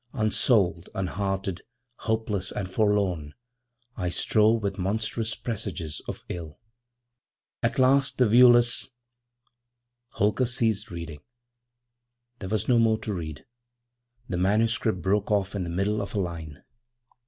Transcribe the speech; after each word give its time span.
Unsouled, 0.13 0.89
unhearted, 0.95 1.61
hopeless 2.07 2.51
and 2.51 2.71
forlorn, 2.71 3.35
I 3.95 4.09
strove 4.09 4.63
with 4.63 4.79
monstrous 4.79 5.35
presages 5.35 6.01
of 6.07 6.25
ill! 6.27 6.57
'At 7.61 7.77
last 7.77 8.17
the 8.17 8.27
viewless' 8.27 8.89
Holker 10.17 10.47
ceased 10.47 10.89
reading; 10.89 11.21
there 12.39 12.49
was 12.49 12.67
no 12.67 12.79
more 12.79 12.97
to 12.97 13.13
read. 13.13 13.45
The 14.27 14.37
manuscript 14.37 15.03
broke 15.03 15.29
off 15.29 15.53
in 15.53 15.63
the 15.63 15.69
middle 15.69 16.01
of 16.01 16.15
a 16.15 16.19
line. 16.19 16.63